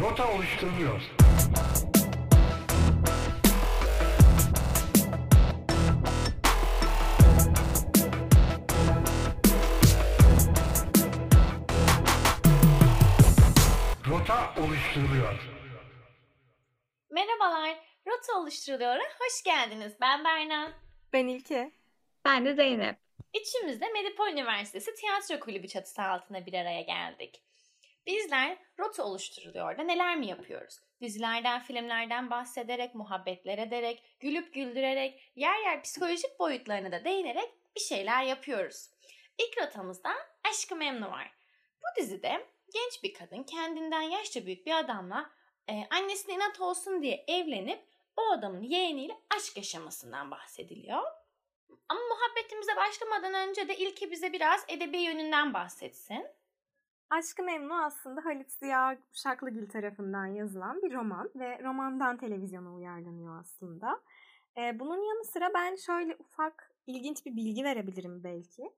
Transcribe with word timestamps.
Rota 0.00 0.32
oluşturuluyor. 0.32 1.00
Rota 14.08 14.54
oluşturuluyor. 14.62 15.34
Merhabalar, 17.10 17.76
Rota 18.06 18.38
Oluşturuluyor'a 18.38 19.04
hoş 19.18 19.42
geldiniz. 19.44 19.92
Ben 20.00 20.24
Berna. 20.24 20.72
Ben 21.12 21.26
İlke. 21.26 21.72
Ben 22.24 22.44
de 22.44 22.54
Zeynep. 22.54 22.96
İçimizde 23.32 23.88
Medipol 23.88 24.28
Üniversitesi 24.28 24.94
Tiyatro 24.94 25.40
Kulübü 25.40 25.68
çatısı 25.68 26.02
altına 26.02 26.46
bir 26.46 26.54
araya 26.54 26.82
geldik. 26.82 27.43
Bizler 28.06 28.58
Rota 28.78 29.04
Oluşturuluyor'da 29.04 29.82
neler 29.82 30.16
mi 30.16 30.26
yapıyoruz? 30.26 30.80
Dizilerden, 31.00 31.60
filmlerden 31.60 32.30
bahsederek, 32.30 32.94
muhabbetler 32.94 33.58
ederek, 33.58 34.02
gülüp 34.20 34.54
güldürerek, 34.54 35.32
yer 35.36 35.58
yer 35.58 35.82
psikolojik 35.82 36.38
boyutlarına 36.38 36.92
da 36.92 37.04
değinerek 37.04 37.50
bir 37.76 37.80
şeyler 37.80 38.22
yapıyoruz. 38.22 38.90
İlk 39.38 39.62
rotamızda 39.62 40.10
Aşkı 40.50 40.76
Memnu 40.76 41.10
var. 41.10 41.32
Bu 41.82 42.02
dizide 42.02 42.46
genç 42.74 43.02
bir 43.02 43.14
kadın 43.14 43.42
kendinden 43.42 44.02
yaşça 44.02 44.46
büyük 44.46 44.66
bir 44.66 44.78
adamla 44.78 45.30
e, 45.68 45.72
annesine 45.90 46.34
inat 46.34 46.60
olsun 46.60 47.02
diye 47.02 47.24
evlenip 47.28 47.84
o 48.16 48.30
adamın 48.30 48.62
yeğeniyle 48.62 49.18
aşk 49.36 49.56
yaşamasından 49.56 50.30
bahsediliyor. 50.30 51.02
Ama 51.88 52.00
muhabbetimize 52.00 52.76
başlamadan 52.76 53.34
önce 53.48 53.68
de 53.68 53.76
İlke 53.76 54.10
bize 54.10 54.32
biraz 54.32 54.64
edebi 54.68 54.98
yönünden 54.98 55.54
bahsetsin. 55.54 56.26
Aşkı 57.10 57.42
Memnu 57.42 57.84
aslında 57.84 58.24
Halit 58.24 58.52
Ziya 58.52 58.98
Uşaklıgil 59.12 59.68
tarafından 59.68 60.26
yazılan 60.26 60.82
bir 60.82 60.92
roman 60.94 61.30
ve 61.36 61.62
romandan 61.62 62.16
televizyona 62.16 62.74
uyarlanıyor 62.74 63.40
aslında. 63.40 64.00
Ee, 64.58 64.80
bunun 64.80 64.96
yanı 64.96 65.24
sıra 65.24 65.54
ben 65.54 65.76
şöyle 65.76 66.16
ufak 66.18 66.72
ilginç 66.86 67.26
bir 67.26 67.36
bilgi 67.36 67.64
verebilirim 67.64 68.24
belki. 68.24 68.72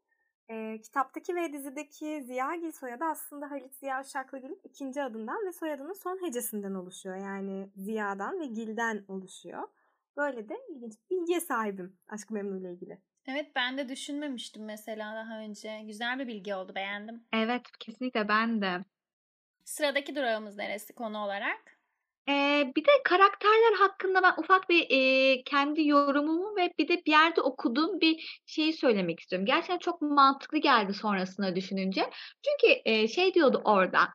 Ee, 0.51 0.81
kitaptaki 0.81 1.35
ve 1.35 1.53
dizideki 1.53 2.25
Ziyagil 2.27 2.73
soyadı 2.73 3.05
aslında 3.05 3.51
Halit 3.51 3.75
Ziya 3.75 4.01
Uşaklıgil'in 4.01 4.61
ikinci 4.65 5.03
adından 5.03 5.47
ve 5.47 5.53
soyadının 5.53 5.93
son 5.93 6.27
hecesinden 6.27 6.75
oluşuyor. 6.75 7.17
Yani 7.17 7.71
Ziya'dan 7.77 8.41
ve 8.41 8.47
Gil'den 8.47 9.05
oluşuyor. 9.09 9.69
Böyle 10.17 10.49
de 10.49 10.57
ilginç 10.69 10.95
bir 11.11 11.17
bilgiye 11.17 11.41
sahibim 11.41 11.97
Aşkı 12.09 12.35
Memnu 12.35 12.61
ile 12.61 12.73
ilgili. 12.73 12.99
Evet 13.29 13.47
ben 13.55 13.79
de 13.79 13.89
düşünmemiştim 13.89 14.65
mesela 14.65 15.15
daha 15.15 15.39
önce. 15.39 15.83
Güzel 15.87 16.19
bir 16.19 16.27
bilgi 16.27 16.55
oldu 16.55 16.75
beğendim. 16.75 17.23
Evet 17.33 17.63
kesinlikle 17.81 18.29
ben 18.29 18.63
de. 18.63 18.81
Sıradaki 19.65 20.17
durağımız 20.17 20.57
neresi 20.57 20.95
konu 20.95 21.19
olarak? 21.19 21.77
Ee, 22.29 22.73
bir 22.77 22.85
de 22.85 22.91
karakterler 23.05 23.79
hakkında 23.79 24.23
ben 24.23 24.35
ufak 24.39 24.69
bir 24.69 24.87
e, 24.91 25.43
kendi 25.45 25.89
yorumumu 25.89 26.57
ve 26.57 26.73
bir 26.79 26.89
de 26.89 27.03
bir 27.07 27.11
yerde 27.11 27.41
okuduğum 27.41 28.01
bir 28.01 28.41
şeyi 28.47 28.73
söylemek 28.73 29.21
istiyorum. 29.21 29.47
Gerçekten 29.47 29.79
çok 29.79 30.03
mantıklı 30.03 30.59
geldi 30.59 30.95
sonrasında 30.95 31.57
düşününce. 31.57 32.11
Çünkü 32.45 32.81
e, 32.85 33.09
şey 33.09 33.35
diyordu 33.35 33.63
orada. 33.65 34.09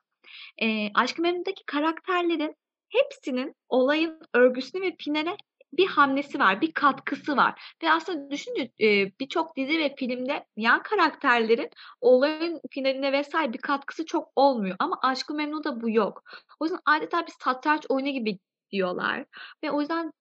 E, 0.62 0.94
Aşk-ı 0.94 1.22
Memnu'daki 1.22 1.66
karakterlerin 1.66 2.56
hepsinin 2.90 3.56
olayın 3.70 4.22
örgüsüne 4.34 4.81
ve 4.81 4.96
finale 5.00 5.36
bir 5.73 5.88
hamlesi 5.88 6.39
var, 6.39 6.61
bir 6.61 6.72
katkısı 6.72 7.38
var. 7.38 7.75
Ve 7.83 7.91
aslında 7.91 8.31
düşünce 8.31 8.72
e, 8.81 9.19
birçok 9.19 9.55
dizi 9.58 9.80
ve 9.80 9.95
filmde 9.95 10.45
yan 10.58 10.83
karakterlerin 10.83 11.69
olayın 12.02 12.61
finaline 12.72 13.11
vesaire 13.11 13.53
bir 13.53 13.58
katkısı 13.58 14.05
çok 14.05 14.31
olmuyor. 14.36 14.75
Ama 14.80 15.00
Aşk-ı 15.02 15.33
Memnu'da 15.33 15.81
bu 15.81 15.89
yok. 15.89 16.23
O 16.59 16.66
yüzden 16.66 16.80
adeta 16.86 17.28
bir 17.28 17.33
satranç 17.39 17.86
oyunu 17.89 18.09
gibi 18.09 18.39
diyorlar. 18.72 19.25
Ve 19.63 19.72
o 19.72 19.80
yüzden 19.81 20.11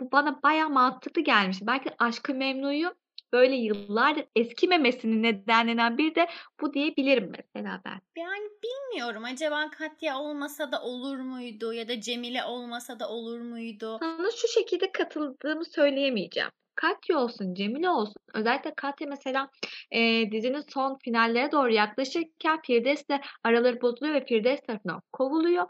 bu 0.00 0.12
bana 0.12 0.42
bayağı 0.42 0.70
mantıklı 0.70 1.22
gelmiş. 1.22 1.58
Belki 1.62 1.90
Aşk-ı 1.98 2.34
Memnu'yu 2.34 2.94
böyle 3.32 3.56
yıllardır 3.56 4.24
eskimemesinin 4.36 5.22
nedenlenen 5.22 5.98
bir 5.98 6.14
de 6.14 6.28
bu 6.60 6.74
diyebilirim 6.74 7.32
mesela 7.32 7.80
ben. 7.84 8.00
Yani 8.22 8.48
bilmiyorum 8.64 9.24
acaba 9.24 9.70
Katya 9.70 10.18
olmasa 10.18 10.72
da 10.72 10.82
olur 10.82 11.18
muydu 11.18 11.72
ya 11.72 11.88
da 11.88 12.00
Cemile 12.00 12.44
olmasa 12.44 13.00
da 13.00 13.08
olur 13.08 13.40
muydu? 13.40 13.98
Sana 14.00 14.30
şu 14.36 14.48
şekilde 14.48 14.92
katıldığımı 14.92 15.64
söyleyemeyeceğim. 15.64 16.50
Katya 16.74 17.18
olsun, 17.18 17.54
Cemile 17.54 17.90
olsun. 17.90 18.22
Özellikle 18.34 18.74
Katya 18.74 19.06
mesela 19.08 19.48
e, 19.90 20.30
dizinin 20.32 20.64
son 20.68 20.98
finallere 21.04 21.52
doğru 21.52 21.70
yaklaşırken 21.72 22.60
Firdevs'le 22.62 23.20
araları 23.44 23.82
bozuluyor 23.82 24.14
ve 24.14 24.24
Firdevs 24.24 24.60
tarafından 24.60 25.02
kovuluyor. 25.12 25.66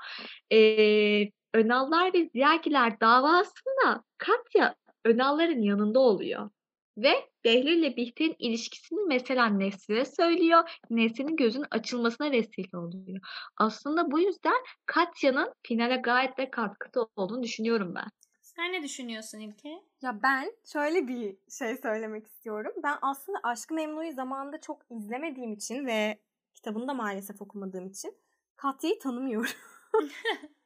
E, 0.52 0.58
Önallar 1.54 2.14
ve 2.14 2.28
Ziyagiler 2.32 3.00
davasında 3.00 4.04
Katya 4.18 4.74
Önalların 5.04 5.62
yanında 5.62 6.00
oluyor. 6.00 6.50
Ve 6.96 7.28
Behlül 7.44 7.78
ile 7.78 7.96
Bihter'in 7.96 8.36
ilişkisini 8.38 9.00
mesela 9.08 9.46
Nesrin'e 9.46 10.04
söylüyor. 10.04 10.70
Nesrin'in 10.90 11.36
gözünün 11.36 11.66
açılmasına 11.70 12.30
vesile 12.30 12.78
oluyor. 12.78 13.20
Aslında 13.56 14.10
bu 14.10 14.20
yüzden 14.20 14.56
Katya'nın 14.86 15.54
finale 15.62 15.96
gayet 15.96 16.38
de 16.38 16.50
katkısı 16.50 17.06
olduğunu 17.16 17.42
düşünüyorum 17.42 17.94
ben. 17.94 18.08
Sen 18.42 18.72
ne 18.72 18.82
düşünüyorsun 18.82 19.38
İlke? 19.38 19.82
Ya 20.02 20.22
ben 20.22 20.52
şöyle 20.72 21.08
bir 21.08 21.36
şey 21.58 21.76
söylemek 21.76 22.26
istiyorum. 22.26 22.72
Ben 22.82 22.98
aslında 23.02 23.38
Aşk-ı 23.42 23.74
Memnu'yu 23.74 24.12
zamanında 24.12 24.60
çok 24.60 24.82
izlemediğim 24.90 25.52
için 25.52 25.86
ve 25.86 26.18
kitabını 26.54 26.88
da 26.88 26.94
maalesef 26.94 27.42
okumadığım 27.42 27.86
için 27.86 28.14
Katya'yı 28.56 28.98
tanımıyorum. 28.98 29.50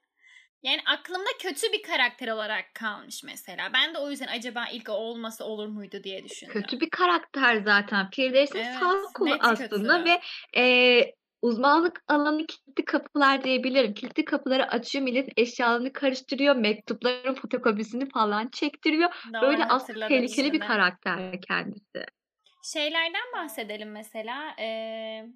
Yani 0.65 0.81
aklımda 0.87 1.31
kötü 1.43 1.73
bir 1.73 1.83
karakter 1.83 2.29
olarak 2.29 2.75
kalmış 2.75 3.25
mesela. 3.25 3.71
Ben 3.75 3.95
de 3.95 3.99
o 3.99 4.11
yüzden 4.11 4.27
acaba 4.27 4.65
ilk 4.73 4.89
olması 4.89 5.45
olur 5.45 5.69
muydu 5.69 6.05
diye 6.05 6.25
düşündüm. 6.25 6.53
Kötü 6.53 6.81
bir 6.81 6.91
karakter 6.91 7.57
zaten. 7.57 8.11
Firdevs'in 8.11 8.59
Evet, 8.59 8.75
sağ 8.81 9.13
kolu 9.15 9.37
aslında 9.41 10.05
kötü. 10.05 10.11
ve 10.11 10.21
e, 10.61 11.15
uzmanlık 11.43 12.05
alanı 12.09 12.47
kilitli 12.47 12.85
kapılar 12.85 13.45
diyebilirim. 13.45 13.95
Kilitli 13.95 14.25
kapıları 14.25 14.69
açıyor, 14.69 15.05
milletin 15.05 15.33
eşyalarını 15.37 15.93
karıştırıyor, 15.93 16.57
mektupların 16.57 17.35
fotokopisini 17.35 18.09
falan 18.09 18.49
çektiriyor. 18.49 19.11
Doğru 19.35 19.43
Böyle 19.43 19.65
aslında 19.65 20.09
tehlikeli 20.09 20.47
bir 20.47 20.53
şimdi. 20.53 20.67
karakter 20.67 21.41
kendisi. 21.49 22.05
Şeylerden 22.73 23.33
bahsedelim 23.37 23.93
mesela. 23.93 24.55
Ee, 24.61 25.27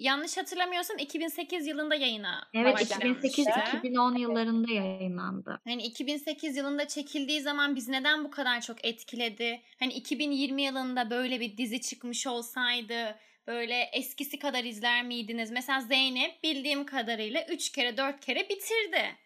yanlış 0.00 0.36
hatırlamıyorsam 0.36 0.98
2008 0.98 1.66
yılında 1.66 1.94
yayına 1.94 2.48
Evet 2.54 2.74
başlanmıştı. 2.74 3.26
2008-2010 3.26 4.18
yıllarında 4.18 4.72
yayınlandı. 4.72 5.60
Hani 5.64 5.82
2008 5.82 6.56
yılında 6.56 6.88
çekildiği 6.88 7.40
zaman 7.40 7.76
biz 7.76 7.88
neden 7.88 8.24
bu 8.24 8.30
kadar 8.30 8.60
çok 8.60 8.84
etkiledi? 8.84 9.60
Hani 9.78 9.92
2020 9.92 10.62
yılında 10.62 11.10
böyle 11.10 11.40
bir 11.40 11.56
dizi 11.56 11.80
çıkmış 11.80 12.26
olsaydı 12.26 13.18
böyle 13.46 13.82
eskisi 13.92 14.38
kadar 14.38 14.64
izler 14.64 15.04
miydiniz? 15.04 15.50
Mesela 15.50 15.80
Zeynep 15.80 16.42
bildiğim 16.42 16.86
kadarıyla 16.86 17.46
3 17.50 17.72
kere 17.72 17.96
4 17.96 18.20
kere 18.20 18.48
bitirdi. 18.48 19.16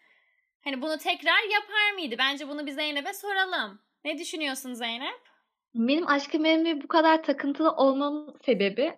Hani 0.63 0.81
bunu 0.81 0.97
tekrar 0.97 1.53
yapar 1.53 1.93
mıydı? 1.93 2.15
Bence 2.19 2.47
bunu 2.47 2.65
bir 2.65 2.71
Zeynep'e 2.71 3.13
soralım. 3.13 3.81
Ne 4.05 4.17
düşünüyorsun 4.17 4.73
Zeynep? 4.73 5.21
Benim 5.75 6.07
aşkı 6.07 6.39
Memnu'ya 6.39 6.81
bu 6.81 6.87
kadar 6.87 7.23
takıntılı 7.23 7.71
olmamın 7.71 8.37
sebebi 8.45 8.93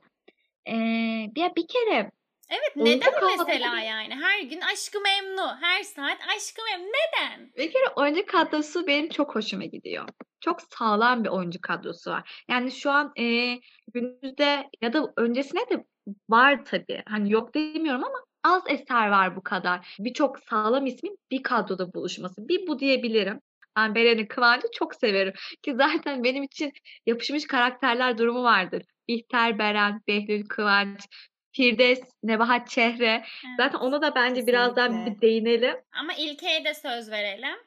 eee 0.68 1.32
bir, 1.36 1.56
bir 1.56 1.68
kere 1.68 2.12
Evet 2.50 2.76
neden 2.76 3.14
mesela 3.38 3.80
yani? 3.80 4.16
Her 4.16 4.42
gün 4.42 4.62
aşkı 4.62 5.00
memnu, 5.02 5.56
her 5.62 5.84
saat 5.84 6.18
aşkı 6.38 6.62
memnu. 6.72 6.88
Neden? 6.88 7.52
Bir 7.58 7.72
kere 7.72 7.88
oyuncu 7.96 8.26
kadrosu 8.26 8.88
benim 8.88 9.10
çok 9.10 9.36
hoşuma 9.36 9.66
gidiyor. 9.66 10.10
Çok 10.42 10.62
sağlam 10.62 11.24
bir 11.24 11.30
oyuncu 11.30 11.62
kadrosu 11.62 12.12
var. 12.12 12.44
Yani 12.50 12.72
şu 12.72 12.92
an 12.92 13.12
e, 13.20 13.56
günümüzde 13.94 14.70
ya 14.82 14.94
da 14.94 15.14
öncesine 15.18 15.70
de 15.70 15.86
var 16.30 16.66
tabii. 16.66 17.04
Hani 17.08 17.32
yok 17.32 17.54
demiyorum 17.54 18.04
ama 18.04 18.24
az 18.44 18.64
eser 18.70 19.10
var 19.10 19.36
bu 19.36 19.44
kadar. 19.44 19.96
Birçok 20.00 20.40
sağlam 20.40 20.86
ismin 20.86 21.18
bir 21.32 21.44
kadroda 21.44 21.94
buluşması. 21.94 22.48
Bir 22.48 22.68
bu 22.68 22.80
diyebilirim. 22.80 23.42
Ben 23.78 23.96
Beren'i 23.96 24.28
Kıvanç'ı 24.28 24.68
çok 24.74 24.96
severim. 24.96 25.34
Ki 25.64 25.76
zaten 25.76 26.24
benim 26.24 26.44
için 26.44 26.72
yapışmış 27.06 27.48
karakterler 27.48 28.18
durumu 28.18 28.44
vardır. 28.44 28.84
Bihter, 29.08 29.60
Beren, 29.60 30.02
Behlül, 30.08 30.48
Kıvanç, 30.48 31.08
Firdevs, 31.52 32.00
Nebahat 32.24 32.70
Çehre. 32.70 33.26
Zaten 33.58 33.80
ona 33.80 34.02
da 34.02 34.16
bence 34.16 34.48
birazdan 34.48 34.92
Kesinlikle. 34.92 35.16
bir 35.16 35.22
değinelim. 35.22 35.76
Ama 35.92 36.14
İlke'ye 36.14 36.66
de 36.66 36.74
söz 36.74 37.12
verelim. 37.12 37.58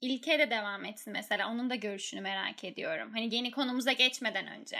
İlke 0.00 0.38
de 0.38 0.50
devam 0.50 0.84
etsin 0.84 1.12
mesela. 1.12 1.50
Onun 1.50 1.70
da 1.70 1.74
görüşünü 1.74 2.20
merak 2.20 2.64
ediyorum. 2.64 3.10
Hani 3.14 3.34
yeni 3.34 3.50
konumuza 3.50 3.92
geçmeden 3.92 4.46
önce. 4.46 4.76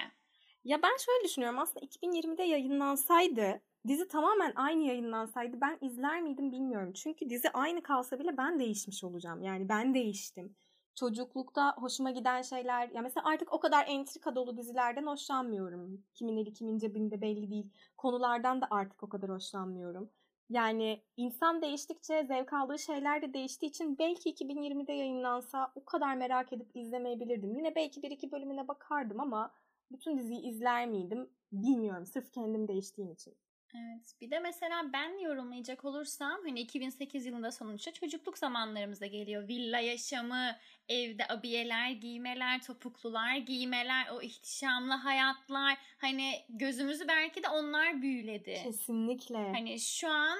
Ya 0.64 0.82
ben 0.82 0.96
şöyle 1.06 1.24
düşünüyorum 1.24 1.58
aslında 1.58 1.86
2020'de 1.86 2.42
yayınlansaydı 2.42 3.60
dizi 3.88 4.08
tamamen 4.08 4.52
aynı 4.56 4.82
yayınlansaydı 4.82 5.60
ben 5.60 5.78
izler 5.80 6.22
miydim 6.22 6.52
bilmiyorum. 6.52 6.92
Çünkü 6.92 7.30
dizi 7.30 7.50
aynı 7.50 7.82
kalsa 7.82 8.18
bile 8.18 8.36
ben 8.36 8.58
değişmiş 8.58 9.04
olacağım. 9.04 9.42
Yani 9.42 9.68
ben 9.68 9.94
değiştim. 9.94 10.56
Çocuklukta 10.94 11.76
hoşuma 11.76 12.10
giden 12.10 12.42
şeyler 12.42 12.88
ya 12.88 13.02
mesela 13.02 13.28
artık 13.28 13.52
o 13.52 13.60
kadar 13.60 13.86
entrika 13.88 14.34
dolu 14.34 14.56
dizilerden 14.56 15.06
hoşlanmıyorum. 15.06 16.04
Kimin 16.14 16.36
eli 16.36 16.52
kimin 16.52 16.78
cebinde 16.78 17.20
belli 17.20 17.50
değil. 17.50 17.70
Konulardan 17.96 18.60
da 18.60 18.66
artık 18.70 19.02
o 19.02 19.08
kadar 19.08 19.30
hoşlanmıyorum. 19.30 20.10
Yani 20.50 21.02
insan 21.16 21.62
değiştikçe 21.62 22.24
zevk 22.24 22.52
aldığı 22.52 22.78
şeyler 22.78 23.22
de 23.22 23.34
değiştiği 23.34 23.70
için 23.70 23.98
belki 23.98 24.30
2020'de 24.30 24.92
yayınlansa 24.92 25.72
o 25.74 25.84
kadar 25.84 26.16
merak 26.16 26.52
edip 26.52 26.76
izlemeyebilirdim. 26.76 27.54
Yine 27.54 27.74
belki 27.74 28.02
bir 28.02 28.10
iki 28.10 28.32
bölümüne 28.32 28.68
bakardım 28.68 29.20
ama 29.20 29.52
bütün 29.90 30.18
diziyi 30.18 30.42
izler 30.42 30.86
miydim 30.86 31.30
bilmiyorum. 31.52 32.06
Sırf 32.06 32.32
kendim 32.32 32.68
değiştiğim 32.68 33.10
için. 33.12 33.34
Evet. 33.74 34.14
Bir 34.20 34.30
de 34.30 34.38
mesela 34.38 34.92
ben 34.92 35.18
yorumlayacak 35.18 35.84
olursam 35.84 36.40
hani 36.46 36.60
2008 36.60 37.26
yılında 37.26 37.50
sonuçta 37.52 37.92
çocukluk 37.92 38.38
zamanlarımıza 38.38 39.06
geliyor. 39.06 39.48
Villa 39.48 39.80
yaşamı, 39.80 40.56
evde 40.88 41.28
abiyeler 41.28 41.90
giymeler, 41.90 42.62
topuklular 42.62 43.36
giymeler, 43.36 44.06
o 44.12 44.22
ihtişamlı 44.22 44.92
hayatlar. 44.92 45.78
Hani 45.98 46.32
gözümüzü 46.48 47.08
belki 47.08 47.42
de 47.42 47.48
onlar 47.48 48.02
büyüledi. 48.02 48.60
Kesinlikle. 48.64 49.38
Hani 49.38 49.80
şu 49.80 50.08
an 50.08 50.38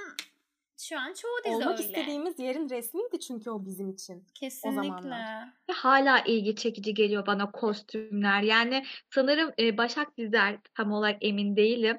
şu 0.77 0.99
an 0.99 1.13
çoğu 1.13 1.45
dizi 1.45 1.57
Olmak 1.57 1.81
öyle. 1.81 1.89
istediğimiz 1.89 2.39
yerin 2.39 2.71
resmiydi 2.71 3.21
çünkü 3.21 3.51
o 3.51 3.65
bizim 3.67 3.91
için. 3.91 4.25
Kesinlikle. 4.35 4.83
zamanlar. 4.83 5.49
Ve 5.69 5.73
hala 5.73 6.21
ilgi 6.21 6.57
çekici 6.57 6.95
geliyor 6.95 7.27
bana 7.27 7.51
kostümler. 7.51 8.43
Yani 8.43 8.85
sanırım 9.15 9.53
e, 9.59 9.77
Başak 9.77 10.17
Dizer 10.19 10.59
tam 10.75 10.93
olarak 10.93 11.17
emin 11.21 11.57
değilim. 11.57 11.99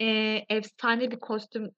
E, 0.00 0.06
efsane 0.48 1.10
bir 1.10 1.18
kostüm 1.20 1.70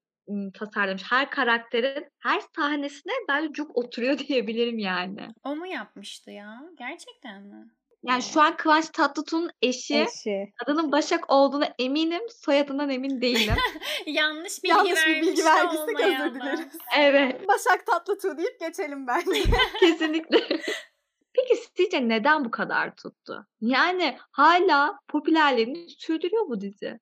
tasarlamış. 0.55 1.03
Her 1.11 1.31
karakterin 1.31 2.07
her 2.19 2.43
sahnesine 2.57 3.13
bence 3.29 3.53
cuk 3.53 3.77
oturuyor 3.77 4.19
diyebilirim 4.29 4.79
yani. 4.79 5.29
O 5.45 5.57
mu 5.57 5.67
yapmıştı 5.67 6.31
ya? 6.31 6.61
Gerçekten 6.79 7.43
mi? 7.43 7.67
Yani 8.03 8.23
şu 8.23 8.41
an 8.41 8.57
Kıvanç 8.57 8.89
Tatlıtuğ'un 8.91 9.51
eşi 9.63 10.01
Eşi. 10.01 10.53
adının 10.65 10.93
Başak 10.93 11.33
olduğuna 11.33 11.75
eminim. 11.79 12.23
Soyadından 12.29 12.91
emin 12.91 13.21
değilim. 13.21 13.55
Yanlış 14.07 14.65
bilgi 14.65 14.75
Yanlış 14.77 15.07
bir 15.07 15.23
bilgi 15.23 15.43
olmayalım. 15.43 16.27
özür 16.27 16.41
dileriz. 16.41 16.79
evet. 16.99 17.41
Başak 17.49 17.87
Tatlıtuğ 17.87 18.39
deyip 18.39 18.61
geçelim 18.61 19.07
bence. 19.07 19.43
Kesinlikle. 19.81 20.39
Peki 21.35 21.57
sizce 21.77 22.09
neden 22.09 22.45
bu 22.45 22.51
kadar 22.51 22.97
tuttu? 22.97 23.47
Yani 23.61 24.19
hala 24.31 24.99
popülerliğini 25.09 25.89
sürdürüyor 25.91 26.49
bu 26.49 26.61
dizi. 26.61 27.01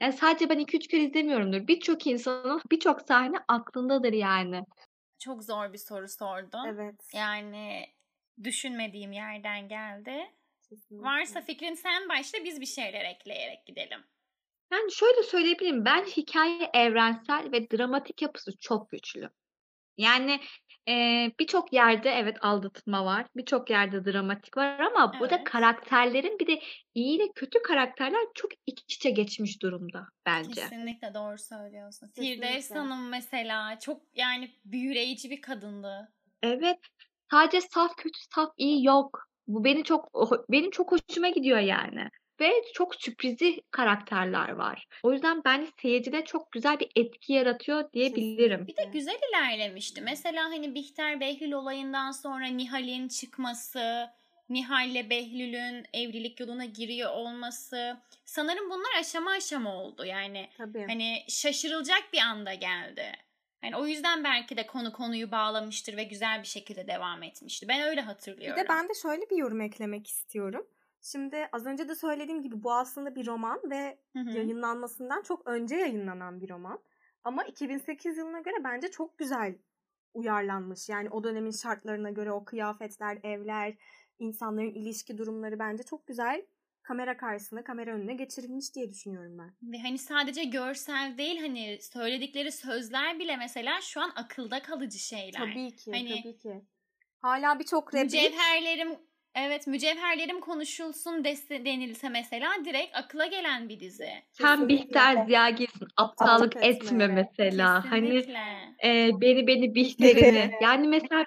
Yani 0.00 0.12
sadece 0.12 0.48
ben 0.48 0.58
2-3 0.58 0.88
kere 0.88 1.02
izlemiyorumdur. 1.02 1.68
Birçok 1.68 2.06
insanın 2.06 2.62
birçok 2.70 3.02
sahne 3.02 3.36
aklındadır 3.48 4.12
yani. 4.12 4.64
Çok 5.18 5.44
zor 5.44 5.72
bir 5.72 5.78
soru 5.78 6.08
sordun. 6.08 6.66
evet. 6.66 7.10
Yani 7.14 7.86
düşünmediğim 8.44 9.12
yerden 9.12 9.68
geldi. 9.68 10.32
kesinlikle. 10.68 11.06
Varsa 11.06 11.40
fikrin 11.40 11.74
sen 11.74 12.08
başla 12.08 12.44
biz 12.44 12.60
bir 12.60 12.66
şeyler 12.66 13.04
ekleyerek 13.04 13.66
gidelim. 13.66 14.00
Yani 14.72 14.92
şöyle 14.92 15.22
söyleyebilirim. 15.22 15.84
Ben 15.84 16.04
hikaye 16.04 16.70
evrensel 16.74 17.52
ve 17.52 17.70
dramatik 17.70 18.22
yapısı 18.22 18.58
çok 18.60 18.90
güçlü. 18.90 19.30
Yani 19.96 20.40
eee, 20.88 21.32
birçok 21.40 21.72
yerde 21.72 22.10
evet 22.10 22.36
aldatılma 22.40 23.04
var. 23.04 23.26
Birçok 23.36 23.70
yerde 23.70 24.04
dramatik 24.04 24.56
var 24.56 24.80
ama 24.80 25.20
burada 25.20 25.34
Evet. 25.36 25.44
karakterlerin 25.44 26.38
bir 26.38 26.46
de 26.46 26.60
iyi 26.94 27.16
ile 27.16 27.32
kötü 27.34 27.62
karakterler 27.62 28.20
çok 28.34 28.50
iç 28.66 28.82
içe 28.88 29.10
geçmiş 29.10 29.62
durumda 29.62 30.06
bence. 30.26 30.60
Kesinlikle 30.60 31.14
doğru 31.14 31.38
söylüyorsun. 31.38 32.08
Kesinlikle. 32.08 32.46
Firdevs 32.46 32.70
Hanım 32.70 33.08
mesela 33.08 33.78
çok 33.78 34.02
yani 34.14 34.50
büyüleyici 34.64 35.30
bir 35.30 35.40
kadındı. 35.40 36.12
Evet. 36.42 36.78
Sadece 37.30 37.60
saf 37.60 37.96
kötü, 37.96 38.18
saf 38.34 38.48
iyi 38.56 38.84
yok. 38.84 39.28
Bu 39.46 39.64
beni 39.64 39.84
çok 39.84 40.10
benim 40.50 40.70
çok 40.70 40.92
hoşuma 40.92 41.28
gidiyor 41.28 41.58
yani. 41.58 42.08
Ve 42.40 42.52
çok 42.74 42.94
sürprizi 42.94 43.62
karakterler 43.70 44.48
var. 44.48 44.88
O 45.02 45.12
yüzden 45.12 45.42
bence 45.44 45.70
seyircide 45.82 46.24
çok 46.24 46.52
güzel 46.52 46.80
bir 46.80 46.88
etki 46.96 47.32
yaratıyor 47.32 47.92
diyebilirim. 47.92 48.66
Bir 48.66 48.76
de 48.76 48.84
güzel 48.92 49.18
ilerlemişti. 49.30 50.00
Mesela 50.00 50.44
hani 50.44 50.74
Bihter 50.74 51.20
Behlül 51.20 51.52
olayından 51.52 52.10
sonra 52.10 52.46
Nihal'in 52.46 53.08
çıkması, 53.08 54.10
Nihal'le 54.48 55.10
Behlül'ün 55.10 55.86
evlilik 55.94 56.40
yoluna 56.40 56.64
giriyor 56.64 57.10
olması. 57.10 57.96
Sanırım 58.24 58.70
bunlar 58.70 59.00
aşama 59.00 59.30
aşama 59.30 59.74
oldu. 59.74 60.04
Yani 60.04 60.48
Tabii. 60.58 60.86
hani 60.88 61.24
şaşırılacak 61.28 62.04
bir 62.12 62.18
anda 62.20 62.54
geldi. 62.54 63.12
Yani 63.62 63.76
o 63.76 63.86
yüzden 63.86 64.24
belki 64.24 64.56
de 64.56 64.66
konu 64.66 64.92
konuyu 64.92 65.30
bağlamıştır 65.30 65.96
ve 65.96 66.04
güzel 66.04 66.42
bir 66.42 66.46
şekilde 66.46 66.86
devam 66.86 67.22
etmişti. 67.22 67.68
Ben 67.68 67.80
öyle 67.80 68.00
Bir 68.00 68.06
hatırlıyorum. 68.06 68.62
de 68.62 68.68
ben 68.68 68.88
de 68.88 68.92
şöyle 69.02 69.30
bir 69.30 69.36
yorum 69.36 69.60
eklemek 69.60 70.06
istiyorum. 70.06 70.66
Şimdi 71.02 71.48
az 71.52 71.66
önce 71.66 71.88
de 71.88 71.94
söylediğim 71.94 72.42
gibi 72.42 72.62
bu 72.62 72.72
aslında 72.72 73.14
bir 73.14 73.26
roman 73.26 73.60
ve 73.70 73.98
Hı 74.12 74.18
hı. 74.18 74.30
yayınlanmasından 74.30 75.22
çok 75.22 75.46
önce 75.46 75.76
yayınlanan 75.76 76.40
bir 76.40 76.50
roman. 76.50 76.78
Ama 77.24 77.44
2008 77.44 78.18
yılına 78.18 78.40
göre 78.40 78.56
bence 78.64 78.90
çok 78.90 79.18
güzel 79.18 79.54
uyarlanmış. 80.14 80.88
Yani 80.88 81.08
o 81.10 81.24
dönemin 81.24 81.50
şartlarına 81.50 82.10
göre 82.10 82.32
o 82.32 82.44
kıyafetler, 82.44 83.18
evler, 83.22 83.74
insanların 84.18 84.70
ilişki 84.74 85.18
durumları 85.18 85.58
bence 85.58 85.82
çok 85.82 86.06
güzel 86.06 86.46
kamera 86.82 87.16
karşısına, 87.16 87.64
kamera 87.64 87.90
önüne 87.90 88.14
geçirilmiş 88.14 88.74
diye 88.74 88.90
düşünüyorum 88.90 89.38
ben. 89.38 89.72
Ve 89.72 89.78
hani 89.78 89.98
sadece 89.98 90.44
görsel 90.44 91.18
değil 91.18 91.40
hani 91.40 91.78
söyledikleri 91.82 92.52
sözler 92.52 93.18
bile 93.18 93.36
mesela 93.36 93.80
şu 93.80 94.00
an 94.00 94.12
akılda 94.16 94.62
kalıcı 94.62 94.98
şeyler. 94.98 95.38
Tabii 95.38 95.76
ki, 95.76 95.92
Hani- 95.92 96.22
tabii 96.22 96.38
ki. 96.38 96.64
Hala 97.20 97.58
birçok 97.58 97.94
replik 97.94 98.04
Mücevherlerim 98.04 98.98
evet 99.46 99.66
mücevherlerim 99.66 100.40
konuşulsun 100.40 101.24
dese, 101.24 101.64
denilse 101.64 102.08
mesela 102.08 102.50
direkt 102.64 102.96
akla 102.96 103.26
gelen 103.26 103.68
bir 103.68 103.80
dizi. 103.80 104.08
Kesinlikle. 104.38 104.68
Bihter 104.68 105.26
Ziya 105.26 105.50
Gilsin. 105.50 105.88
Aptallık 105.96 106.56
etme. 106.56 106.68
etme 106.68 107.06
mesela. 107.06 107.84
Hani 107.90 108.10
Kesinlikle. 108.10 108.40
e, 108.84 109.10
beni 109.20 109.46
beni 109.46 109.74
Bihter'ini. 109.74 110.50
Yani 110.62 110.88
mesela 110.88 111.24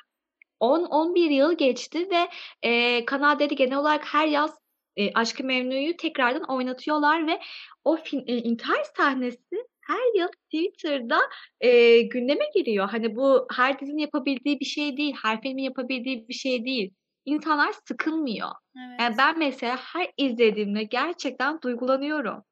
10-11 0.60 1.34
yıl 1.34 1.58
geçti 1.58 2.08
ve 2.12 2.30
e, 2.70 3.06
Kanal 3.06 3.40
D'de 3.40 3.56
genel 3.56 3.78
olarak 3.78 4.06
her 4.06 4.28
yaz 4.28 4.62
e, 4.98 5.14
Aşk-ı 5.14 5.44
Memnu'yu 5.44 5.98
tekrardan 5.98 6.44
oynatıyorlar 6.44 7.28
ve 7.28 7.40
o 7.84 7.98
fin, 7.98 8.24
e, 8.28 8.38
intihar 8.38 8.84
sahnesi 8.98 9.66
her 9.82 10.20
yıl 10.20 10.28
Twitter'da 10.28 11.20
e, 11.62 12.02
gündeme 12.02 12.46
giriyor. 12.56 12.90
Hani 12.90 13.16
bu 13.16 13.48
her 13.56 13.80
dizinin 13.80 13.98
yapabildiği 13.98 14.60
bir 14.60 14.66
şey 14.66 14.98
değil, 14.98 15.16
her 15.24 15.42
filmin 15.42 15.64
yapabildiği 15.64 16.28
bir 16.28 16.34
şey 16.34 16.66
değil. 16.66 16.94
İnsanlar 17.26 17.74
sıkılmıyor. 17.88 18.50
Evet. 18.78 19.00
Yani 19.00 19.16
ben 19.18 19.40
mesela 19.40 19.78
her 19.78 20.12
izlediğimde 20.18 20.84
gerçekten 20.84 21.62
duygulanıyorum. 21.62 22.44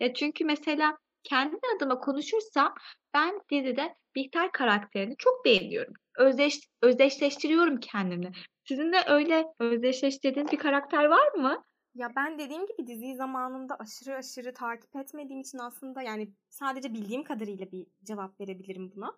Ya 0.00 0.14
çünkü 0.14 0.44
mesela 0.44 0.98
kendi 1.22 1.56
adıma 1.76 1.98
konuşursam 2.00 2.74
ben 3.14 3.40
dizide 3.50 3.94
Bihter 4.14 4.52
karakterini 4.52 5.14
çok 5.18 5.44
beğeniyorum. 5.44 5.94
Özdeş, 6.18 6.60
özdeşleştiriyorum 6.82 7.80
kendimle. 7.80 8.32
Sizin 8.64 8.92
de 8.92 8.96
öyle 9.06 9.46
özdeşleştirdiğiniz 9.58 10.52
bir 10.52 10.58
karakter 10.58 11.04
var 11.04 11.32
mı? 11.32 11.62
Ya 11.94 12.12
ben 12.16 12.38
dediğim 12.38 12.66
gibi 12.66 12.86
diziyi 12.86 13.16
zamanında 13.16 13.76
aşırı 13.78 14.16
aşırı 14.16 14.54
takip 14.54 14.96
etmediğim 14.96 15.40
için 15.40 15.58
aslında 15.58 16.02
yani 16.02 16.28
sadece 16.50 16.94
bildiğim 16.94 17.24
kadarıyla 17.24 17.72
bir 17.72 17.86
cevap 18.04 18.40
verebilirim 18.40 18.92
buna. 18.96 19.16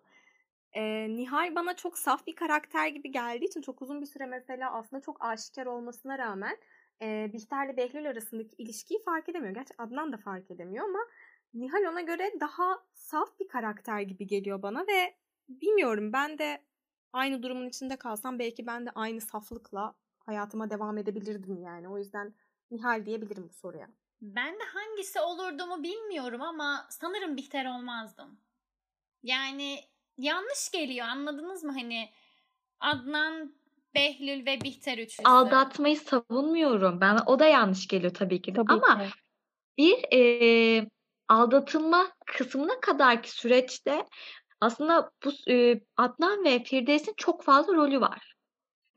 Ee, 0.73 1.07
Nihal 1.09 1.55
bana 1.55 1.75
çok 1.75 1.97
saf 1.97 2.27
bir 2.27 2.35
karakter 2.35 2.87
gibi 2.87 3.11
geldiği 3.11 3.45
için 3.45 3.61
çok 3.61 3.81
uzun 3.81 4.01
bir 4.01 4.05
süre 4.05 4.25
mesela 4.25 4.71
aslında 4.73 5.01
çok 5.01 5.25
aşikar 5.25 5.65
olmasına 5.65 6.17
rağmen 6.17 6.57
e, 7.01 7.29
Bihter'le 7.33 7.77
Behlül 7.77 8.09
arasındaki 8.09 8.55
ilişkiyi 8.55 8.99
fark 9.03 9.29
edemiyor. 9.29 9.53
Gerçi 9.53 9.73
Adnan 9.77 10.11
da 10.11 10.17
fark 10.17 10.51
edemiyor 10.51 10.85
ama 10.85 10.99
Nihal 11.53 11.83
ona 11.91 12.01
göre 12.01 12.31
daha 12.39 12.83
saf 12.93 13.39
bir 13.39 13.47
karakter 13.47 14.01
gibi 14.01 14.27
geliyor 14.27 14.61
bana 14.61 14.87
ve 14.87 15.15
bilmiyorum 15.49 16.13
ben 16.13 16.37
de 16.37 16.63
aynı 17.13 17.43
durumun 17.43 17.69
içinde 17.69 17.95
kalsam 17.95 18.39
belki 18.39 18.67
ben 18.67 18.85
de 18.85 18.91
aynı 18.95 19.21
saflıkla 19.21 19.95
hayatıma 20.25 20.69
devam 20.69 20.97
edebilirdim 20.97 21.61
yani. 21.61 21.89
O 21.89 21.97
yüzden 21.97 22.33
Nihal 22.71 23.05
diyebilirim 23.05 23.49
bu 23.49 23.53
soruya. 23.53 23.89
Ben 24.21 24.53
de 24.53 24.63
hangisi 24.73 25.19
olurdumu 25.21 25.83
bilmiyorum 25.83 26.41
ama 26.41 26.87
sanırım 26.89 27.37
Bihter 27.37 27.65
olmazdım. 27.65 28.39
Yani 29.23 29.79
yanlış 30.19 30.71
geliyor 30.71 31.07
anladınız 31.07 31.63
mı 31.63 31.71
hani 31.71 32.09
Adnan, 32.79 33.53
Behlül 33.95 34.45
ve 34.45 34.61
Bihter 34.61 34.97
üçlüsü. 34.97 35.29
Aldatmayı 35.29 35.97
savunmuyorum. 35.97 37.01
Ben 37.01 37.17
o 37.25 37.39
da 37.39 37.45
yanlış 37.45 37.87
geliyor 37.87 38.13
tabii 38.13 38.41
ki 38.41 38.55
de. 38.55 38.61
Ama 38.67 39.05
bir 39.77 40.13
e, 40.13 40.87
aldatılma 41.27 42.11
kısmına 42.25 42.79
kadarki 42.79 43.31
süreçte 43.31 44.05
aslında 44.61 45.11
bu 45.25 45.51
e, 45.51 45.81
Adnan 45.97 46.43
ve 46.43 46.63
Firdevs'in 46.63 47.13
çok 47.17 47.43
fazla 47.43 47.73
rolü 47.73 48.01
var. 48.01 48.35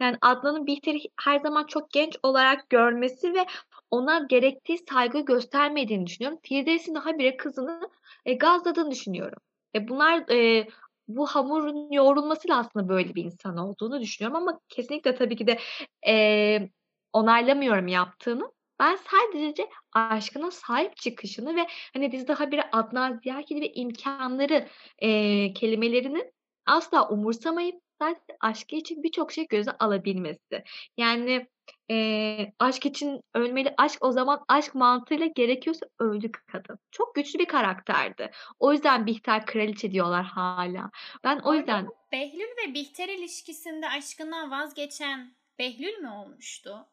Yani 0.00 0.16
Adnan'ın 0.20 0.66
Bihter'i 0.66 0.98
her 1.20 1.38
zaman 1.38 1.66
çok 1.66 1.90
genç 1.90 2.16
olarak 2.22 2.70
görmesi 2.70 3.34
ve 3.34 3.46
ona 3.90 4.26
gerektiği 4.28 4.78
saygı 4.90 5.20
göstermediğini 5.20 6.06
düşünüyorum. 6.06 6.38
Firdevs'in 6.42 6.94
de 6.94 6.98
habire 6.98 7.36
kızını 7.36 7.90
e, 8.24 8.34
gazladığını 8.34 8.90
düşünüyorum. 8.90 9.38
E, 9.74 9.88
bunlar 9.88 10.24
e, 10.30 10.68
bu 11.08 11.26
hamurun 11.26 11.92
yoğrulmasıyla 11.92 12.58
aslında 12.58 12.88
böyle 12.88 13.14
bir 13.14 13.24
insan 13.24 13.56
olduğunu 13.56 14.00
düşünüyorum 14.00 14.36
ama 14.42 14.60
kesinlikle 14.68 15.14
tabii 15.14 15.36
ki 15.36 15.46
de 15.46 15.58
e, 16.06 16.68
onaylamıyorum 17.12 17.88
yaptığını. 17.88 18.52
Ben 18.80 18.96
sadece 19.10 19.68
aşkına 19.92 20.50
sahip 20.50 20.96
çıkışını 20.96 21.56
ve 21.56 21.66
hani 21.94 22.12
dizi 22.12 22.28
daha 22.28 22.50
bir 22.50 22.60
Adnan 22.72 23.20
Ziyagil 23.22 23.60
ve 23.60 23.72
imkanları 23.72 24.68
eee, 25.02 25.52
kelimelerinin 25.54 26.32
asla 26.66 27.08
umursamayıp 27.08 27.80
sadece 28.00 28.36
aşkı 28.40 28.76
için 28.76 29.02
birçok 29.02 29.32
şey 29.32 29.46
göze 29.46 29.70
alabilmesi. 29.70 30.64
Yani 30.96 31.46
eee, 31.88 32.52
aşk 32.58 32.86
için 32.86 33.20
ölmeli. 33.34 33.74
Aşk 33.78 34.04
o 34.04 34.12
zaman 34.12 34.44
aşk 34.48 34.74
mantığıyla 34.74 35.26
gerekiyorsa 35.26 35.86
öldü 35.98 36.32
kadın. 36.52 36.78
Çok 36.90 37.14
güçlü 37.14 37.38
bir 37.38 37.46
karakterdi. 37.46 38.30
O 38.58 38.72
yüzden 38.72 39.06
Bihter 39.06 39.46
kraliçe 39.46 39.90
diyorlar 39.90 40.24
hala. 40.24 40.90
Ben 41.24 41.38
o 41.38 41.54
yüzden? 41.54 41.88
Behlül 42.12 42.68
ve 42.68 42.74
Bihter 42.74 43.08
ilişkisinde 43.08 43.88
aşkından 43.88 44.50
vazgeçen 44.50 45.36
Behlül 45.58 45.98
mü 45.98 46.08
olmuştu? 46.08 46.86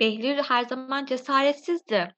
Behlül 0.00 0.38
her 0.42 0.64
zaman 0.64 1.06
cesaretsizdi. 1.06 2.14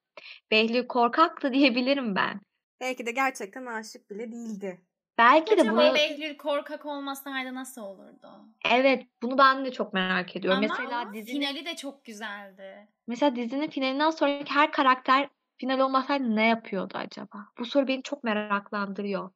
Behlül 0.50 0.86
korkaktı 0.86 1.52
diyebilirim 1.52 2.14
ben. 2.14 2.40
Belki 2.80 3.06
de 3.06 3.12
gerçekten 3.12 3.66
aşık 3.66 4.10
bile 4.10 4.32
değildi. 4.32 4.80
Belki 5.18 5.56
de 5.56 5.62
Acaba 5.62 5.70
bunu 5.70 5.94
Behlül 5.94 6.36
korkak 6.36 6.86
olmasaydı 6.86 7.54
nasıl 7.54 7.82
olurdu? 7.82 8.48
evet 8.64 9.06
bunu 9.22 9.38
ben 9.38 9.64
de 9.64 9.72
çok 9.72 9.92
merak 9.92 10.36
ediyorum. 10.36 10.60
Ama 10.60 10.74
Mesela 10.76 11.12
dizinin 11.12 11.40
finali 11.40 11.64
de 11.66 11.76
çok 11.76 12.04
güzeldi. 12.04 12.88
mesela 13.06 13.36
dizinin 13.36 13.70
finalinden 13.70 14.10
sonraki 14.10 14.52
her 14.54 14.72
karakter 14.72 15.28
final 15.60 15.80
olmasaydı 15.80 16.36
ne 16.36 16.46
yapıyordu 16.48 16.92
acaba? 16.98 17.48
Bu 17.58 17.64
soru 17.64 17.88
beni 17.88 18.02
çok 18.02 18.24
meraklandırıyor. 18.24 19.30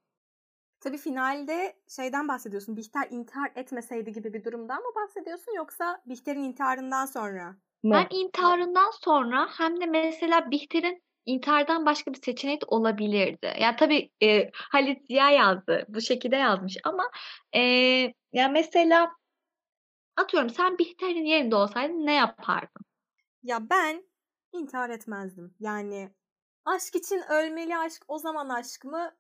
Tabii 0.81 0.99
finalde 0.99 1.77
şeyden 1.89 2.29
bahsediyorsun. 2.29 2.77
Bihter 2.77 3.09
intihar 3.11 3.53
etmeseydi 3.55 4.13
gibi 4.13 4.33
bir 4.35 4.45
durumdan 4.45 4.83
mı 4.83 4.89
bahsediyorsun 4.97 5.53
yoksa 5.57 6.03
Bihter'in 6.07 6.43
intiharından 6.43 7.07
sonra 7.07 7.57
mı? 7.83 7.97
Hem 7.97 8.07
intiharından 8.11 8.91
sonra 8.91 9.49
hem 9.59 9.81
de 9.81 9.87
mesela 9.87 10.51
Bihter'in 10.51 11.03
intihardan 11.31 11.87
başka 11.87 12.13
bir 12.13 12.23
seçenek 12.23 12.73
olabilirdi. 12.73 13.55
Yani 13.61 13.77
tabii 13.77 14.11
e, 14.23 14.51
Halit 14.55 15.07
Ziya 15.07 15.31
yazdı. 15.31 15.85
Bu 15.89 16.01
şekilde 16.01 16.37
yazmış 16.37 16.77
ama 16.85 17.11
e, 17.53 17.61
ya 18.33 18.49
mesela 18.49 19.11
atıyorum 20.17 20.51
sen 20.51 20.79
Bihter'in 20.79 21.25
yerinde 21.25 21.57
olsaydın 21.57 22.07
ne 22.07 22.15
yapardın? 22.15 22.83
Ya 23.43 23.71
ben 23.71 24.05
intihar 24.53 24.91
etmezdim. 24.91 25.55
Yani 25.61 26.15
aşk 26.65 26.97
için 26.97 27.23
ölmeli 27.31 27.77
aşk 27.77 28.05
o 28.09 28.19
zaman 28.19 28.49
aşk 28.49 28.85
mı 28.85 29.17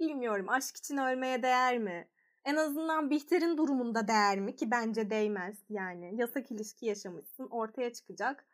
bilmiyorum. 0.00 0.48
Aşk 0.48 0.76
için 0.76 0.96
ölmeye 0.96 1.42
değer 1.42 1.78
mi? 1.78 2.08
En 2.44 2.56
azından 2.56 3.10
Bihter'in 3.10 3.56
durumunda 3.56 4.08
değer 4.08 4.40
mi 4.40 4.56
ki 4.56 4.70
bence 4.70 5.10
değmez 5.10 5.64
yani. 5.68 6.20
Yasak 6.20 6.50
ilişki 6.50 6.86
yaşamışsın 6.86 7.48
ortaya 7.50 7.92
çıkacak. 7.92 8.46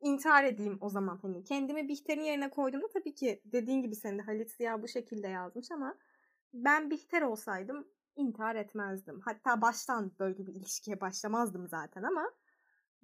İntihar 0.00 0.44
edeyim 0.44 0.78
o 0.80 0.88
zaman 0.88 1.18
hani. 1.22 1.44
Kendimi 1.44 1.88
Bihter'in 1.88 2.22
yerine 2.22 2.50
koyduğumda 2.50 2.88
tabii 2.88 3.14
ki 3.14 3.42
dediğin 3.44 3.82
gibi 3.82 3.96
senin 3.96 4.18
de 4.18 4.22
Halit 4.22 4.50
Ziya 4.50 4.82
bu 4.82 4.88
şekilde 4.88 5.28
yazmış 5.28 5.70
ama 5.70 5.94
ben 6.52 6.90
Bihter 6.90 7.22
olsaydım 7.22 7.88
intihar 8.16 8.56
etmezdim. 8.56 9.20
Hatta 9.24 9.62
baştan 9.62 10.12
böyle 10.18 10.46
bir 10.46 10.54
ilişkiye 10.54 11.00
başlamazdım 11.00 11.68
zaten 11.68 12.02
ama 12.02 12.32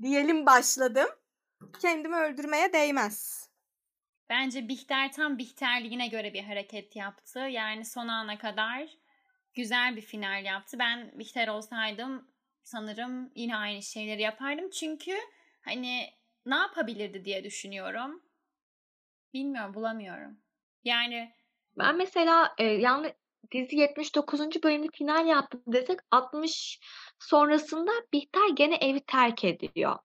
diyelim 0.03 0.47
başladım. 0.47 1.09
Kendimi 1.81 2.17
öldürmeye 2.17 2.73
değmez. 2.73 3.51
Bence 4.29 4.69
Bihter 4.69 5.13
tam 5.13 5.39
Bihterliğine 5.39 6.09
göre 6.09 6.35
bir 6.35 6.43
hareket 6.43 6.97
yaptı. 6.97 7.39
Yani 7.39 7.85
son 7.85 8.09
ana 8.09 8.39
kadar 8.39 8.99
güzel 9.55 9.97
bir 9.97 10.03
final 10.03 10.45
yaptı. 10.45 10.79
Ben 10.79 11.19
Bihter 11.19 11.49
olsaydım 11.49 12.29
sanırım 12.63 13.31
yine 13.35 13.57
aynı 13.57 13.83
şeyleri 13.83 14.23
yapardım. 14.23 14.71
Çünkü 14.71 15.13
hani 15.61 16.16
ne 16.47 16.57
yapabilirdi 16.57 17.25
diye 17.25 17.45
düşünüyorum. 17.45 18.23
Bilmiyorum 19.35 19.75
bulamıyorum. 19.75 20.39
Yani 20.85 21.33
Ben 21.79 21.97
mesela 21.97 22.55
e, 22.59 22.65
yani 22.65 23.15
dizi 23.53 23.77
79. 23.77 24.63
bölümde 24.63 24.87
final 24.95 25.27
yaptı 25.27 25.59
desek 25.67 25.99
60 26.11 26.81
sonrasında 27.19 27.91
Bihter 28.13 28.49
gene 28.55 28.77
evi 28.77 29.01
terk 29.01 29.45
ediyor. 29.45 29.97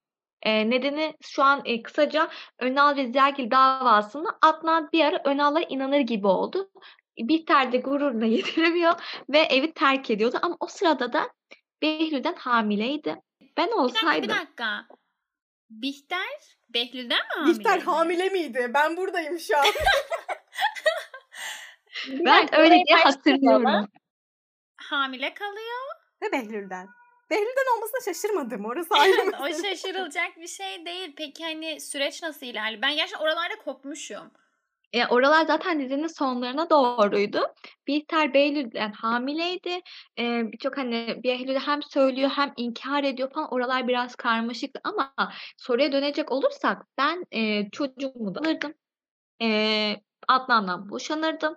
E, 0.41 0.69
nedeni 0.69 1.13
şu 1.21 1.43
an 1.43 1.61
e, 1.65 1.83
kısaca 1.83 2.29
Önal 2.59 2.95
ve 2.95 3.11
Zergil 3.11 3.51
davasında 3.51 4.29
Adnan 4.41 4.89
bir 4.93 5.05
ara 5.05 5.21
Önal'a 5.25 5.61
inanır 5.61 5.99
gibi 5.99 6.27
oldu. 6.27 6.71
Bihter 7.17 7.71
de 7.71 7.77
gururuna 7.77 8.25
yediremiyor 8.35 9.23
ve 9.29 9.39
evi 9.39 9.73
terk 9.73 10.11
ediyordu. 10.11 10.37
Ama 10.41 10.57
o 10.59 10.67
sırada 10.67 11.13
da 11.13 11.29
Behlül'den 11.81 12.35
hamileydi. 12.35 13.21
Ben 13.57 13.67
bir 13.67 13.71
dakika 13.71 13.77
bir 13.77 13.77
olsaydım 13.77 14.29
dakika. 14.29 14.87
Bihter 15.71 16.57
Behlül'den 16.69 17.17
mi 17.17 17.33
hamile? 17.35 17.59
Bihter 17.59 17.79
hamile 17.79 18.29
miydi? 18.29 18.71
Ben 18.73 18.97
buradayım 18.97 19.39
şu 19.39 19.57
an. 19.57 19.65
ben 22.09 22.55
öyle 22.55 22.83
diye 22.87 22.97
hatırlıyorum. 22.97 23.87
Hamile 24.75 25.33
kalıyor. 25.33 25.95
Ve 26.21 26.31
Behlül'den. 26.31 26.87
Behlül'den 27.29 27.77
olmasına 27.77 28.13
şaşırmadım. 28.13 28.65
Orası 28.65 28.93
ayrı 28.93 29.31
o 29.41 29.61
şaşırılacak 29.63 30.37
bir 30.37 30.47
şey 30.47 30.85
değil. 30.85 31.13
Peki 31.17 31.43
hani 31.43 31.81
süreç 31.81 32.23
nasıl 32.23 32.45
ilerliyor? 32.45 32.81
Ben 32.81 32.95
gerçekten 32.95 33.23
oralarda 33.23 33.55
kopmuşum. 33.55 34.31
E, 34.93 35.07
oralar 35.07 35.45
zaten 35.45 35.79
dizinin 35.79 36.07
sonlarına 36.07 36.69
doğruydu. 36.69 37.39
Bihter 37.87 38.33
Behlül'den 38.33 38.91
hamileydi. 38.91 39.81
E, 40.19 40.51
Birçok 40.51 40.77
hani 40.77 41.19
Behlül 41.23 41.55
hem 41.55 41.83
söylüyor 41.83 42.29
hem 42.29 42.53
inkar 42.57 43.03
ediyor 43.03 43.31
falan. 43.33 43.53
Oralar 43.53 43.87
biraz 43.87 44.15
karmaşıktı 44.15 44.79
ama 44.83 45.13
soruya 45.57 45.91
dönecek 45.91 46.31
olursak 46.31 46.85
ben 46.97 47.25
e, 47.31 47.69
çocuğumu 47.69 48.35
da 48.35 48.39
alırdım. 48.39 48.73
E, 49.41 49.95
Adnan'dan 50.27 50.89
boşanırdım. 50.89 51.55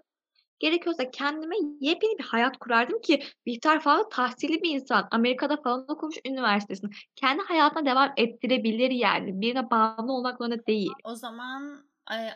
Gerekiyorsa 0.61 1.11
kendime 1.11 1.57
yepyeni 1.81 2.19
bir 2.19 2.25
hayat 2.25 2.59
kurardım 2.59 3.00
ki 3.00 3.23
Bihter 3.47 3.81
falan 3.81 4.09
tahsilli 4.09 4.62
bir 4.62 4.71
insan. 4.71 5.09
Amerika'da 5.11 5.57
falan 5.57 5.85
okumuş 5.88 6.17
üniversitesini. 6.26 6.91
Kendi 7.17 7.43
hayatına 7.43 7.87
devam 7.87 8.12
ettirebilir 8.17 8.91
yani. 8.91 9.41
Birine 9.41 9.71
bağımlı 9.71 10.12
olmak 10.12 10.38
zorunda 10.38 10.67
değil. 10.67 10.93
O 11.05 11.14
zaman 11.14 11.85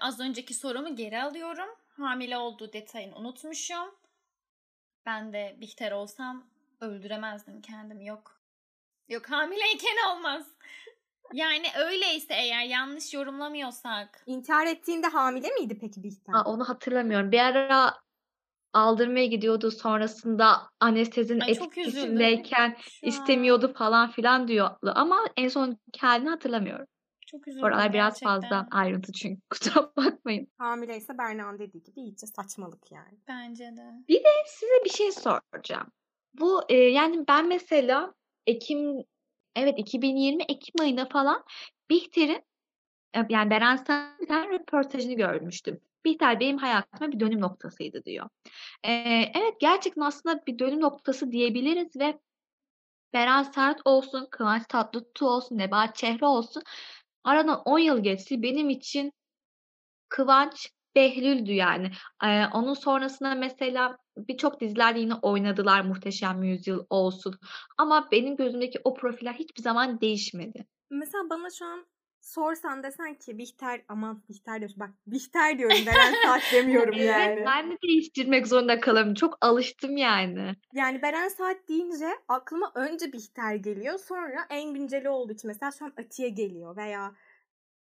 az 0.00 0.20
önceki 0.20 0.54
sorumu 0.54 0.96
geri 0.96 1.22
alıyorum. 1.22 1.68
Hamile 1.88 2.38
olduğu 2.38 2.72
detayını 2.72 3.16
unutmuşum. 3.16 3.94
Ben 5.06 5.32
de 5.32 5.56
Bihter 5.60 5.92
olsam 5.92 6.44
öldüremezdim 6.80 7.60
kendimi. 7.60 8.06
Yok. 8.06 8.40
Yok 9.08 9.30
hamileyken 9.30 9.96
olmaz. 10.10 10.46
Yani 11.32 11.66
öyleyse 11.78 12.34
eğer 12.34 12.64
yanlış 12.64 13.14
yorumlamıyorsak. 13.14 14.22
İntihar 14.26 14.66
ettiğinde 14.66 15.06
hamile 15.06 15.48
miydi 15.48 15.78
peki 15.80 16.02
Bihter? 16.02 16.34
Aa, 16.34 16.44
onu 16.44 16.68
hatırlamıyorum. 16.68 17.32
Bir 17.32 17.38
ara 17.38 17.94
aldırmaya 18.72 19.26
gidiyordu. 19.26 19.70
Sonrasında 19.70 20.70
anestezinin 20.80 21.40
Ay, 21.40 21.50
etkisindeyken 21.50 22.76
istemiyordu 23.02 23.74
falan 23.74 24.10
filan 24.10 24.48
diyordu. 24.48 24.92
Ama 24.94 25.18
en 25.36 25.48
son 25.48 25.78
kendini 25.92 26.30
hatırlamıyorum. 26.30 26.86
Çok 27.30 27.48
üzüldüm 27.48 27.64
Oralar 27.64 27.92
biraz 27.92 28.20
gerçekten. 28.20 28.40
fazla 28.40 28.68
ayrıntı 28.70 29.12
çünkü 29.12 29.40
kusura 29.50 29.92
bakmayın. 29.96 30.48
Hamileyse 30.58 31.18
Berna'nın 31.18 31.58
dediği 31.58 31.82
gibi 31.82 32.00
iyice 32.00 32.26
saçmalık 32.26 32.92
yani. 32.92 33.18
Bence 33.28 33.64
de. 33.64 33.92
Bir 34.08 34.24
de 34.24 34.28
size 34.46 34.84
bir 34.84 34.90
şey 34.90 35.12
soracağım. 35.12 35.86
Bu 36.34 36.62
e, 36.68 36.74
yani 36.74 37.24
ben 37.28 37.48
mesela 37.48 38.14
Ekim 38.46 39.04
evet 39.56 39.78
2020 39.78 40.42
Ekim 40.42 40.80
ayında 40.80 41.04
falan 41.06 41.44
Bihter'in 41.90 42.42
e, 43.14 43.20
yani 43.28 43.50
Beren 43.50 43.84
tane 43.84 44.48
röportajını 44.48 45.14
görmüştüm. 45.14 45.80
Bihter 46.04 46.40
benim 46.40 46.58
hayatıma 46.58 47.12
bir 47.12 47.20
dönüm 47.20 47.40
noktasıydı 47.40 48.04
diyor. 48.04 48.28
E, 48.84 48.92
evet 49.34 49.60
gerçekten 49.60 50.02
aslında 50.02 50.46
bir 50.46 50.58
dönüm 50.58 50.80
noktası 50.80 51.32
diyebiliriz 51.32 51.96
ve 51.96 52.18
Beren 53.12 53.42
Saat 53.42 53.80
olsun, 53.84 54.28
Kıvanç 54.30 54.66
Tatlıtuğ 54.68 55.26
olsun, 55.26 55.58
Nebahat 55.58 55.96
Çehre 55.96 56.26
olsun 56.26 56.62
aradan 57.28 57.62
10 57.64 57.78
yıl 57.78 58.02
geçti. 58.02 58.42
Benim 58.42 58.70
için 58.70 59.12
Kıvanç 60.08 60.72
Behlül'dü 60.94 61.52
yani. 61.52 61.90
Ee, 62.24 62.46
onun 62.54 62.74
sonrasında 62.74 63.34
mesela 63.34 63.98
birçok 64.16 64.60
dizilerde 64.60 64.98
yine 64.98 65.14
oynadılar 65.14 65.80
Muhteşem 65.80 66.42
Yüzyıl 66.42 66.86
olsun. 66.90 67.34
Ama 67.78 68.08
benim 68.12 68.36
gözümdeki 68.36 68.80
o 68.84 68.94
profiller 68.94 69.32
hiçbir 69.32 69.62
zaman 69.62 70.00
değişmedi. 70.00 70.66
Mesela 70.90 71.30
bana 71.30 71.48
şu 71.58 71.64
an 71.64 71.86
sorsan 72.28 72.82
desen 72.82 73.14
ki 73.14 73.38
Bihter 73.38 73.80
aman 73.88 74.22
Bihter 74.28 74.58
diyorsun 74.58 74.80
bak 74.80 74.90
Bihter 75.06 75.58
diyorum 75.58 75.86
Beren 75.86 76.14
Saat 76.26 76.42
demiyorum 76.52 76.98
yani. 76.98 77.32
Evet, 77.32 77.46
ben 77.46 77.70
de 77.70 77.76
değiştirmek 77.82 78.46
zorunda 78.46 78.80
kalıyorum. 78.80 79.14
Çok 79.14 79.38
alıştım 79.40 79.96
yani. 79.96 80.56
Yani 80.72 81.02
Beren 81.02 81.28
Saat 81.28 81.68
deyince 81.68 82.08
aklıma 82.28 82.72
önce 82.74 83.12
Bihter 83.12 83.54
geliyor. 83.54 83.98
Sonra 83.98 84.46
en 84.50 84.74
günceli 84.74 85.08
olduğu 85.08 85.32
için 85.32 85.48
mesela 85.48 85.70
şu 85.70 85.84
an 85.84 85.92
Atiye 85.98 86.28
geliyor 86.28 86.76
veya 86.76 87.14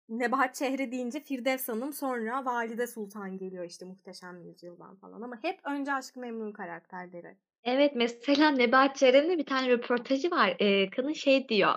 Nebahat 0.09 0.55
Çehre 0.55 0.91
deyince 0.91 1.19
Firdevs 1.19 1.69
Hanım 1.69 1.93
sonra 1.93 2.45
Valide 2.45 2.87
Sultan 2.87 3.37
geliyor 3.37 3.63
işte 3.63 3.85
Muhteşem 3.85 4.41
Yüzyıl'dan 4.41 4.95
falan. 4.95 5.21
Ama 5.21 5.39
hep 5.41 5.59
önce 5.63 5.93
Aşk-ı 5.93 6.19
Memnun 6.19 6.51
karakterleri. 6.51 7.37
Evet, 7.65 7.91
mesela 7.95 8.51
Nebahat 8.51 8.98
Ceren'in 8.98 9.38
bir 9.39 9.45
tane 9.45 9.69
röportajı 9.69 10.31
var. 10.31 10.55
Eee, 10.60 10.89
kadın 10.89 11.13
şey 11.13 11.50
diyor, 11.50 11.74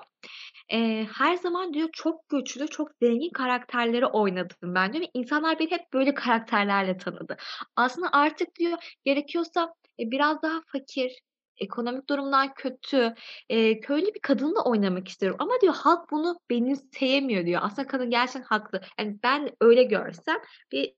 eee, 0.73 1.09
"Her 1.19 1.37
zaman" 1.37 1.75
diyor, 1.75 1.89
"çok 1.93 2.29
güçlü, 2.31 2.69
çok 2.69 2.89
zengin 3.03 3.31
karakterleri 3.31 4.07
oynadım 4.07 4.57
ben." 4.75 4.93
diyor 4.93 5.05
ve 5.05 5.11
insanlar 5.15 5.59
beni 5.61 5.71
hep 5.73 5.93
böyle 5.95 6.15
karakterlerle 6.15 6.99
tanıdı. 6.99 7.37
Aslında 7.77 8.09
artık 8.13 8.49
diyor, 8.61 8.79
gerekiyorsa, 9.05 9.75
eee, 9.99 10.11
biraz 10.13 10.43
daha 10.43 10.61
fakir, 10.73 11.13
ekonomik 11.59 12.09
durumdan 12.11 12.55
kötü, 12.55 13.15
eee, 13.51 13.81
köylü 13.81 14.07
bir 14.15 14.21
kadınla 14.23 14.65
oynamak 14.65 15.09
istiyorum 15.09 15.39
ama 15.41 15.53
diyor, 15.63 15.75
"Halk 15.77 16.11
bunu 16.13 16.37
benimseyemiyor." 16.51 17.47
diyor. 17.47 17.61
Aslında 17.65 17.89
kadın 17.89 18.11
gerçekten 18.11 18.43
haklı. 18.43 18.81
Yani 19.01 19.19
ben 19.25 19.51
öyle 19.61 19.83
görsem 19.85 20.39
bir 20.73 20.95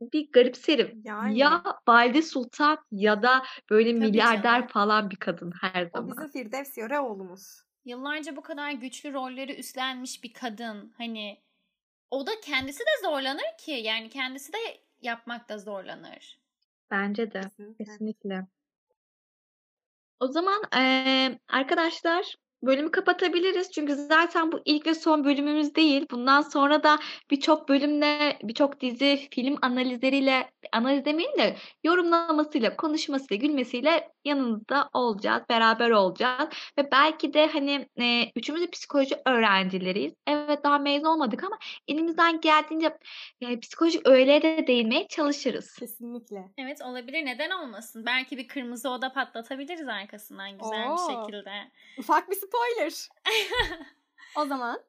bir 0.00 0.32
garipserim. 0.32 1.02
Yani. 1.04 1.38
Ya 1.38 1.62
Valide 1.88 2.22
Sultan 2.22 2.78
ya 2.90 3.22
da 3.22 3.42
böyle 3.70 3.94
Tabii 3.98 4.00
milyarder 4.06 4.54
canım. 4.54 4.68
falan 4.68 5.10
bir 5.10 5.16
kadın 5.16 5.52
her 5.60 5.86
O 5.86 5.88
zaman. 5.98 6.10
bizim 6.10 6.28
Firdevs 6.28 6.78
Yöreoğlu'muz. 6.78 7.62
Yıllarca 7.84 8.36
bu 8.36 8.42
kadar 8.42 8.70
güçlü 8.72 9.12
rolleri 9.12 9.56
üstlenmiş 9.58 10.24
bir 10.24 10.32
kadın. 10.32 10.94
Hani 10.98 11.42
o 12.10 12.26
da 12.26 12.30
kendisi 12.44 12.80
de 12.80 13.04
zorlanır 13.04 13.58
ki. 13.58 13.70
Yani 13.72 14.08
kendisi 14.10 14.52
de 14.52 14.58
yapmakta 15.02 15.58
zorlanır. 15.58 16.40
Bence 16.90 17.32
de. 17.32 17.40
Kesinlikle. 17.40 17.84
Kesinlikle. 17.84 18.46
O 20.20 20.26
zaman 20.26 20.62
eee, 20.74 21.38
arkadaşlar 21.48 22.34
bölümü 22.62 22.90
kapatabiliriz. 22.90 23.70
Çünkü 23.72 23.94
zaten 23.94 24.52
bu 24.52 24.60
ilk 24.64 24.86
ve 24.86 24.94
son 24.94 25.24
bölümümüz 25.24 25.74
değil. 25.74 26.06
Bundan 26.10 26.40
sonra 26.40 26.82
da 26.82 26.98
birçok 27.30 27.68
bölümle, 27.68 28.38
birçok 28.42 28.80
dizi, 28.80 29.28
film 29.30 29.56
analizleriyle, 29.62 30.50
analiz 30.72 31.04
demeyeyim 31.04 31.38
de 31.38 31.56
yorumlamasıyla, 31.84 32.76
konuşmasıyla, 32.76 33.46
gülmesiyle 33.46 34.08
yanınızda 34.24 34.90
olacağız, 34.92 35.42
beraber 35.50 35.90
olacağız. 35.90 36.48
Ve 36.78 36.90
belki 36.92 37.34
de 37.34 37.46
hani 37.46 37.88
eee, 37.96 38.32
üçümüz 38.36 38.62
de 38.62 38.70
psikoloji 38.70 39.16
öğrencileriyiz. 39.26 40.12
Evet 40.26 40.64
daha 40.64 40.78
mezun 40.78 41.04
olmadık 41.06 41.44
ama 41.44 41.58
elimizden 41.88 42.40
geldiğince 42.40 42.98
eee, 43.40 43.60
psikolojik 43.60 44.06
öğelere 44.08 44.42
de 44.58 44.66
değinmeye 44.66 45.08
çalışırız. 45.08 45.74
Kesinlikle. 45.74 46.48
Evet 46.58 46.82
olabilir. 46.82 47.24
Neden 47.26 47.50
olmasın? 47.50 48.06
Belki 48.06 48.36
bir 48.38 48.48
kırmızı 48.48 48.90
oda 48.90 49.12
patlatabiliriz 49.12 49.88
arkasından 49.88 50.58
güzel 50.58 50.84
bir 50.84 50.90
Oo. 50.90 51.10
şekilde. 51.26 51.52
Ufak 51.98 52.30
bir 52.30 52.36
spoiler. 52.36 53.08
o 54.36 54.44
zaman 54.46 54.80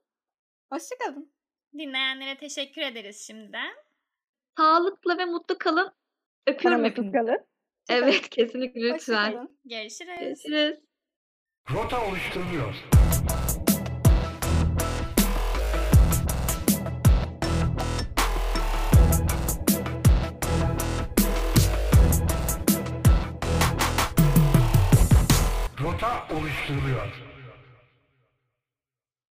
hoşçakalın. 0.71 1.31
Dinleyenlere 1.77 2.37
teşekkür 2.37 2.81
ederiz 2.81 3.27
şimdiden. 3.27 3.73
Sağlıklı 4.57 5.17
ve 5.17 5.25
mutlu 5.25 5.57
kalın. 5.57 5.91
Öpüyorum 6.47 6.83
hepinizi. 6.83 7.11
kalın. 7.17 7.37
Evet 7.89 8.29
kesinlikle 8.29 8.81
lütfen. 8.81 8.93
Hoşçakalın. 9.25 9.57
Görüşürüz. 9.65 10.19
Görüşürüz. 10.19 10.79
Rota 11.73 12.05
oluşturuluyor. 12.07 12.75
Rota 25.83 26.27
oluşturuluyor. 26.35 27.30